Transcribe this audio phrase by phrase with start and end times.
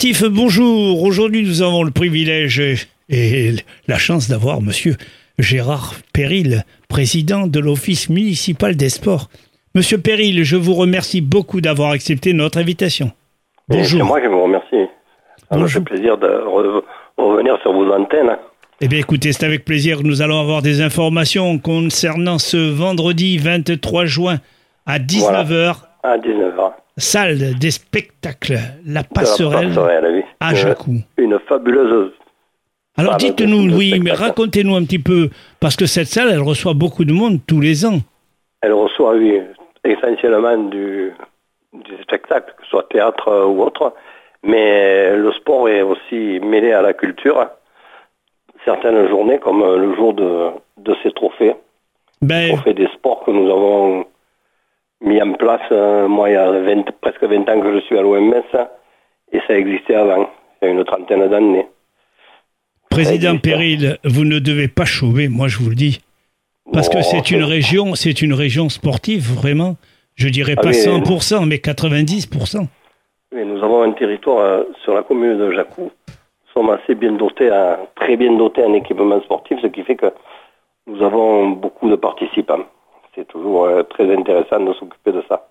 [0.00, 1.02] sportifs, bonjour.
[1.02, 3.50] Aujourd'hui, nous avons le privilège et
[3.86, 4.96] la chance d'avoir monsieur
[5.38, 9.28] Gérard Péril, président de l'Office municipal des sports.
[9.74, 13.10] Monsieur Péril, je vous remercie beaucoup d'avoir accepté notre invitation.
[13.68, 14.00] Bonjour.
[14.00, 14.88] C'est moi qui vous remercie.
[15.66, 16.28] J'ai plaisir de
[17.18, 18.38] revenir sur vos antennes.
[18.80, 23.36] Eh bien, écoutez, c'est avec plaisir que nous allons avoir des informations concernant ce vendredi
[23.36, 24.38] 23 juin
[24.86, 25.89] à 19h.
[26.02, 26.72] À 19h.
[26.96, 29.72] Salle des spectacles, la passerelle,
[30.40, 30.96] à Jacou.
[31.16, 32.12] Une fabuleuse.
[32.96, 37.04] Alors dites-nous, oui, mais racontez-nous un petit peu, parce que cette salle, elle reçoit beaucoup
[37.04, 38.00] de monde tous les ans.
[38.62, 39.40] Elle reçoit, oui,
[39.84, 41.12] essentiellement du,
[41.72, 43.94] du spectacle, que ce soit théâtre ou autre,
[44.42, 47.46] mais le sport est aussi mêlé à la culture
[48.64, 51.54] certaines journées, comme euh, le jour de, de ces trophées.
[52.22, 52.48] Ben...
[52.48, 54.04] Trophées des sports que nous avons
[55.00, 55.62] mis en place.
[55.72, 56.52] Euh, moi, il y a
[57.00, 58.32] presque 20 ans que je suis à l'OMS
[59.32, 60.28] et ça existait avant,
[60.60, 61.66] il y a une trentaine d'années.
[62.90, 66.00] Président Péril, vous ne devez pas chauver, moi je vous le dis.
[66.72, 69.76] Parce que c'est une région, c'est une région sportive, vraiment.
[70.16, 72.66] Je dirais ah pas 100%, mais 90%.
[73.32, 75.90] Oui, nous avons un territoire euh, sur la commune de Jacou
[76.54, 77.50] sommes assez bien dotés,
[77.96, 80.12] très bien dotés en équipement sportif, ce qui fait que
[80.86, 82.64] nous avons beaucoup de participants.
[83.20, 85.46] C'est toujours euh, très intéressant de s'occuper de ça.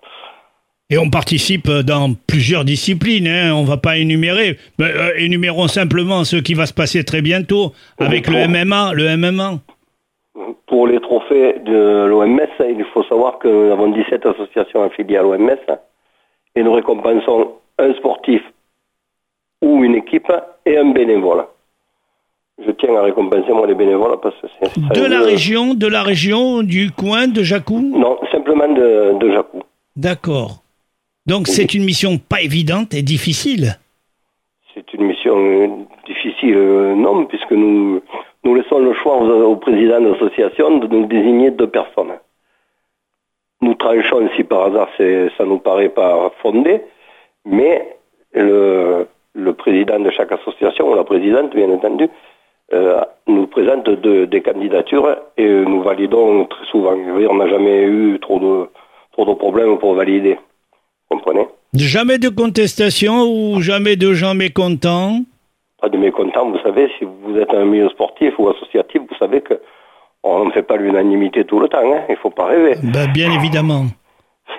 [0.90, 3.54] Et on participe dans plusieurs disciplines, hein.
[3.54, 4.56] on ne va pas énumérer.
[4.80, 9.16] Mais, euh, énumérons simplement ce qui va se passer très bientôt avec le MMA, le
[9.16, 9.60] MMA.
[10.66, 15.22] Pour les trophées de l'OMS, il faut savoir que nous avons 17 associations affiliées à
[15.22, 15.50] l'OMS
[16.56, 18.42] et nous récompensons un sportif
[19.62, 20.32] ou une équipe
[20.66, 21.44] et un bénévole.
[22.66, 25.00] Je tiens à récompenser moi les bénévoles parce que c'est...
[25.00, 29.62] De la région, de la région, du coin de Jacou Non, simplement de, de Jacou.
[29.96, 30.62] D'accord.
[31.26, 33.78] Donc c'est une mission pas évidente et difficile
[34.74, 35.68] C'est une mission euh,
[36.06, 38.00] difficile, euh, non, puisque nous,
[38.44, 42.14] nous laissons le choix au, président de l'association de nous désigner deux personnes.
[43.62, 46.80] Nous tranchons si par hasard ça nous paraît pas fondé,
[47.44, 47.96] mais
[48.32, 52.08] le, le président de chaque association, ou la présidente bien entendu,
[52.72, 56.94] euh, nous présente des candidatures et nous validons très souvent.
[56.94, 58.68] on n'a jamais eu trop de,
[59.12, 60.38] trop de problèmes pour valider.
[61.10, 61.46] Vous comprenez?
[61.74, 65.20] Jamais de contestation ou jamais de gens mécontents?
[65.80, 69.40] Pas de mécontents, vous savez, si vous êtes un milieu sportif ou associatif, vous savez
[69.40, 69.54] que
[70.22, 72.02] on ne fait pas l'unanimité tout le temps, hein.
[72.08, 72.76] il ne faut pas rêver.
[72.82, 73.86] Ben, bien évidemment.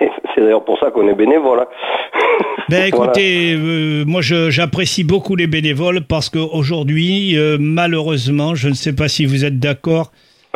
[0.34, 1.60] C'est d'ailleurs pour ça qu'on est bénévole.
[1.60, 1.66] Hein.
[2.68, 8.94] Ben écoutez, euh, moi j'apprécie beaucoup les bénévoles parce qu'aujourd'hui, euh, malheureusement, je ne sais
[8.94, 10.10] pas si vous êtes d'accord,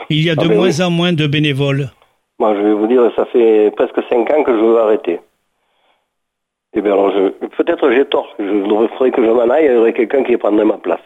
[0.09, 1.91] il y a de ah ben moins en moins de bénévoles.
[2.39, 5.13] Moi je vais vous dire, ça fait presque 5 ans que je veux arrêter.
[5.13, 5.21] Et
[6.79, 7.13] eh bien alors,
[7.57, 10.65] peut-être j'ai tort, je faudrait que je m'en aille, il y aurait quelqu'un qui prendrait
[10.65, 11.01] ma place.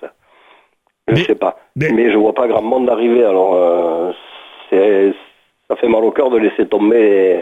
[1.09, 1.57] Je ne sais pas.
[1.77, 4.13] Mais, je je vois pas grand monde arriver, alors euh,
[4.71, 7.41] ça fait mal au cœur de laisser tomber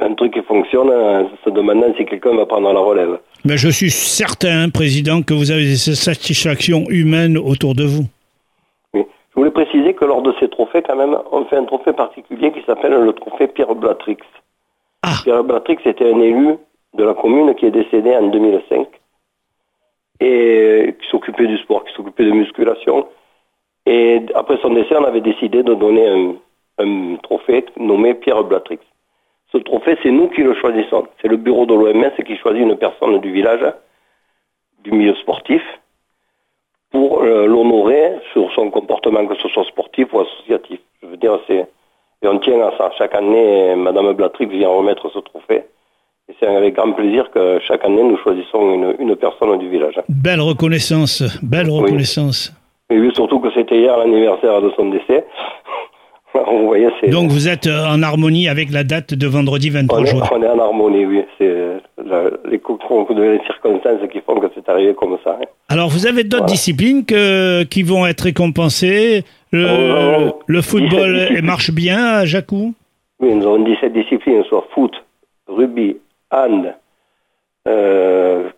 [0.00, 3.18] un truc qui fonctionne, euh, se demandant si quelqu'un va prendre la relève.
[3.44, 8.04] Mais je suis certain, Président, que vous avez cette satisfaction humaine autour de vous.
[8.94, 9.04] Oui.
[9.30, 12.52] Je voulais préciser que lors de ces trophées, quand même, on fait un trophée particulier
[12.52, 14.18] qui s'appelle le trophée Pierre Blatrix.
[15.02, 15.20] Ah.
[15.22, 16.56] Pierre Blatrix était un élu
[16.94, 18.88] de la commune qui est décédé en 2005
[20.20, 23.06] et qui s'occupait du sport, qui s'occupait de musculation.
[23.86, 26.34] Et après son décès, on avait décidé de donner un,
[26.78, 28.78] un trophée nommé Pierre Blatrix.
[29.52, 31.06] Ce trophée, c'est nous qui le choisissons.
[31.22, 33.64] C'est le bureau de l'OMS qui choisit une personne du village,
[34.84, 35.62] du milieu sportif,
[36.90, 40.80] pour euh, l'honorer sur son comportement, que ce soit sportif ou associatif.
[41.02, 41.66] Je veux dire, c'est
[42.22, 42.90] et on tient à ça.
[42.98, 45.64] Chaque année, Madame Blatrix vient remettre ce trophée.
[46.28, 49.94] Et c'est avec grand plaisir que chaque année, nous choisissons une, personne du village.
[50.08, 52.52] Belle reconnaissance, belle reconnaissance.
[52.90, 55.24] Et oui, surtout que c'était hier l'anniversaire de son décès.
[57.10, 60.48] Donc vous êtes euh, en harmonie avec la date de vendredi 23 juin On est
[60.48, 61.24] en harmonie, oui.
[61.38, 61.54] C'est
[62.50, 65.38] les concours de circonstances qui font que c'est arrivé comme ça.
[65.40, 65.46] Hein.
[65.68, 69.24] Alors vous avez d'autres disciplines que, qui vont être récompensées?
[69.50, 72.74] Le, le football marche bien à Jacou?
[73.20, 74.92] Oui, nous avons 17 disciplines, soit foot,
[75.48, 75.96] rugby,
[76.30, 76.74] hand,
[77.66, 78.50] euh,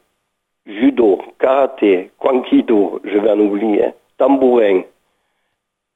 [0.67, 3.87] judo, karaté, kwankido, je vais en oublier,
[4.19, 4.83] tambourin,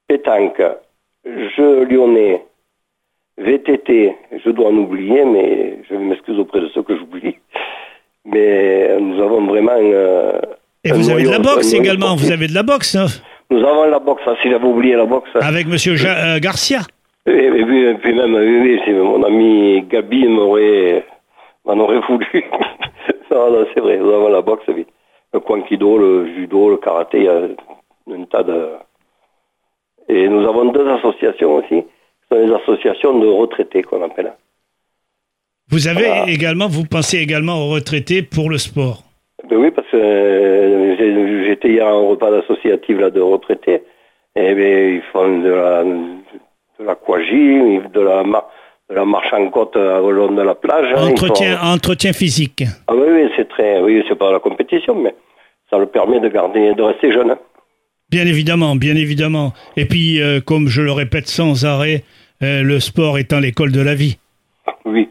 [0.08, 0.62] pétanque,
[1.24, 2.44] je lyonnais,
[3.38, 7.36] VTT, je dois en oublier, mais je m'excuse auprès de ceux que j'oublie.
[8.24, 9.72] Mais nous avons vraiment.
[9.76, 10.40] Euh,
[10.84, 12.94] Et vous avez de la boxe également, vous avez de la boxe.
[12.94, 13.06] Hein
[13.50, 15.30] nous avons la boxe, hein, si j'avais oublié la boxe.
[15.34, 16.80] Avec monsieur euh, Garcia
[17.26, 17.50] et,
[18.02, 21.06] puis, même, oui, oui, mon ami Gabi m'aurait,
[21.64, 22.26] m'en aurait voulu.
[23.30, 24.86] non, non, c'est vrai, nous avons la boxe, oui.
[25.32, 28.72] le Kwankido, le judo, le karaté, il y a un tas de...
[30.08, 34.32] Et nous avons deux associations aussi, qui sont les associations de retraités qu'on appelle.
[35.70, 39.02] Vous avez également, vous pensez également aux retraités pour le sport
[39.48, 43.82] ben Oui, parce que euh, j'étais hier à un repas associatif là, de retraités.
[44.36, 48.22] Et ben, ils font de la, de la de la,
[48.90, 50.92] de la marche en côte au long de la plage.
[50.94, 51.08] Hein.
[51.10, 52.64] Entretien, entretien physique.
[52.86, 55.14] Ah oui, oui c'est très, oui, c'est pas la compétition, mais
[55.70, 57.36] ça le permet de garder, de rester jeune.
[58.14, 59.54] Bien évidemment, bien évidemment.
[59.76, 62.04] Et puis, euh, comme je le répète sans arrêt,
[62.44, 64.18] euh, le sport étant l'école de la vie.
[64.84, 65.08] Oui,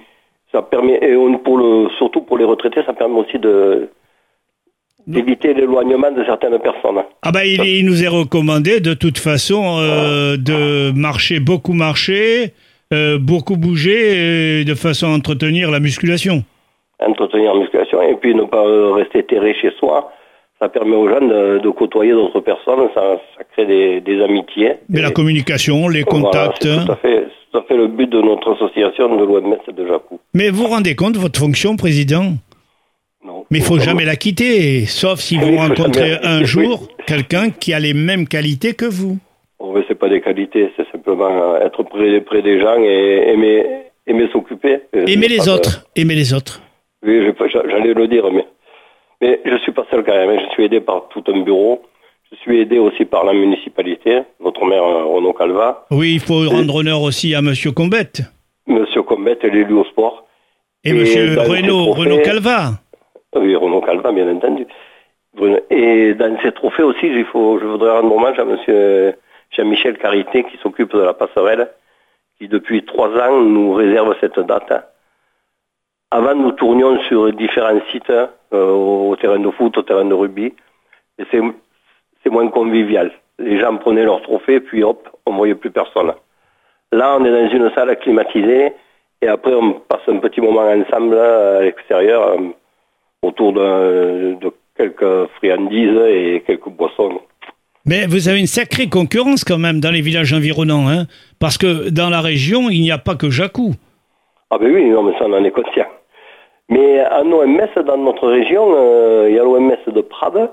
[0.54, 1.14] ça permet, et
[1.44, 3.90] pour le, surtout pour les retraités, ça permet aussi de
[5.06, 7.04] d'éviter l'éloignement de certaines personnes.
[7.24, 12.54] Ah bah il, nous est recommandé de toute façon euh, de marcher, beaucoup marcher,
[13.20, 16.46] beaucoup bouger, de façon à entretenir la musculation.
[17.06, 18.64] Entretenir la musculation et puis ne pas
[18.94, 20.10] rester terré chez soi
[20.64, 23.20] ça permet aux jeunes de, côtoyer d'autres personnes, ça,
[23.52, 23.66] crée
[24.00, 24.76] des, amitiés.
[24.90, 26.64] Mais la communication, les contacts.
[26.64, 30.20] c'est tout à, fait, le but de notre association de l'OMS de Jacou.
[30.34, 32.34] Mais vous vous rendez compte de votre fonction, président?
[33.26, 33.46] Non.
[33.52, 37.80] Mais il faut jamais la quitter, sauf si vous rencontrez un jour quelqu'un qui a
[37.80, 39.18] les mêmes qualités que vous.
[39.60, 43.66] Oh, c'est pas des qualités, c'est simplement être près, près des gens et aimer,
[44.08, 44.80] aimer s'occuper.
[44.94, 46.62] Aimer les autres, aimer les autres.
[47.06, 47.20] Oui,
[47.52, 48.46] j'allais le dire, mais
[49.22, 50.30] mais je ne suis pas seul quand même.
[50.30, 50.42] Hein.
[50.48, 51.82] Je suis aidé par tout un bureau.
[52.32, 55.86] Je suis aidé aussi par la municipalité, notre maire euh, Renaud Calva.
[55.92, 58.22] Oui, il faut rendre honneur aussi à Monsieur Combette.
[58.66, 60.26] Monsieur Combette, l'élu au sport.
[60.84, 60.98] Et, M.
[60.98, 62.72] Monsieur Renaud, Renaud Calva.
[63.36, 64.66] Oui, Renaud Calva, bien entendu.
[65.70, 69.16] Et dans ces trophées aussi, il faut, je voudrais rendre hommage à Monsieur
[69.52, 71.70] Jean-Michel Carité qui s'occupe de la passerelle,
[72.38, 74.93] qui depuis trois ans nous réserve cette date.
[76.14, 80.54] Avant, nous tournions sur différents sites euh, au terrain de foot, au terrain de rugby.
[81.18, 83.12] Et c'est moins convivial.
[83.40, 86.14] Les gens prenaient leur trophée, puis hop, on voyait plus personne.
[86.92, 88.74] Là, on est dans une salle climatisée,
[89.24, 92.50] et après, on passe un petit moment ensemble à l'extérieur, euh,
[93.24, 94.38] autour de,
[94.78, 97.22] quelques friandises et quelques boissons.
[97.88, 101.08] Mais vous avez une sacrée concurrence quand même dans les villages environnants, hein
[101.40, 103.72] parce que dans la région, il n'y a pas que Jacou.
[104.52, 105.83] Ah ben oui, non, mais ça, on en est conscient.
[106.74, 110.50] Mais en OMS, dans notre région, euh, il y a l'OMS de Prades.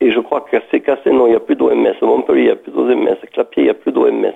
[0.00, 1.94] Et je crois qu'à Cassé, non, il n'y a plus d'OMS.
[2.02, 3.16] Montpellier, il n'y a plus d'OMS.
[3.32, 4.32] Clapier, il n'y a plus d'OMS.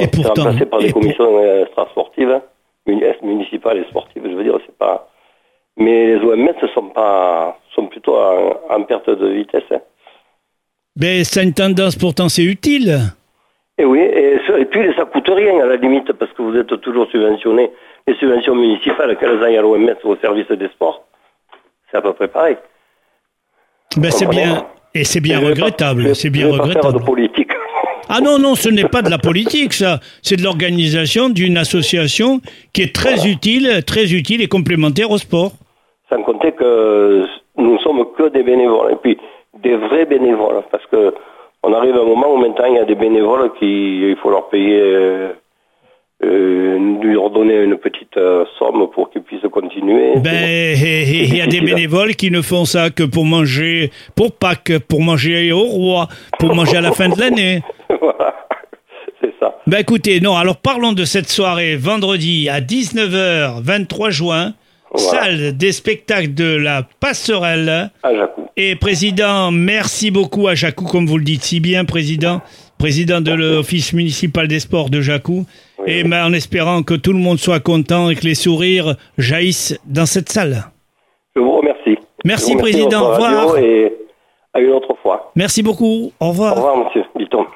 [0.00, 2.40] et pourtant, remplacé par des commissions euh, extra-sportives,
[3.22, 5.08] municipales et sportives, je veux dire, c'est pas...
[5.76, 9.62] Mais les OMS sont, pas, sont plutôt en, perte de vitesse.
[9.70, 9.80] Hein.
[10.98, 12.98] Mais ça a une tendance, pourtant, c'est utile.
[13.78, 16.80] Et oui, et, et puis ça coûte rien à la limite, parce que vous êtes
[16.80, 17.70] toujours subventionné
[18.06, 21.04] les subventions municipales, qu'elles aillent à l'OMS ou au service des sports,
[21.90, 22.56] c'est à peu près pareil.
[23.96, 26.14] Ben c'est bien, et c'est bien regrettable.
[26.14, 27.00] C'est bien regrettable.
[27.00, 27.50] de politique.
[28.08, 29.98] Ah non, non, ce n'est pas de la politique, ça.
[30.22, 32.40] C'est de l'organisation d'une association
[32.72, 35.50] qui est très utile, très utile et complémentaire au sport.
[36.08, 37.26] Sans compter que
[37.56, 39.18] nous sommes que des bénévoles, et puis
[39.60, 41.14] des vrais bénévoles, parce que
[41.64, 44.30] on arrive à un moment où maintenant il y a des bénévoles qui, il faut
[44.30, 45.32] leur payer euh,
[46.22, 50.18] lui redonner une petite euh, somme pour qu'il puisse continuer.
[50.18, 54.78] Ben, il y a des bénévoles qui ne font ça que pour manger pour Pâques,
[54.88, 56.08] pour manger au roi,
[56.38, 57.62] pour manger à la fin de l'année.
[58.00, 58.34] voilà,
[59.20, 59.58] c'est ça.
[59.66, 64.54] Ben écoutez, non, alors parlons de cette soirée vendredi à 19h, 23 juin.
[64.94, 67.90] Salle des spectacles de la Passerelle.
[68.02, 68.46] À Jacou.
[68.56, 72.40] Et président, merci beaucoup à Jacou, comme vous le dites si bien, président
[72.78, 75.46] président de l'Office municipal des sports de Jacou,
[75.86, 80.06] et en espérant que tout le monde soit content et que les sourires jaillissent dans
[80.06, 80.64] cette salle.
[81.34, 81.98] Je vous remercie.
[82.24, 83.02] Merci, président.
[83.02, 83.58] Au revoir.
[83.58, 83.92] Et
[84.54, 85.30] à une autre fois.
[85.36, 86.12] Merci beaucoup.
[86.18, 86.52] Au revoir.
[86.52, 87.46] Au revoir, monsieur Bitton.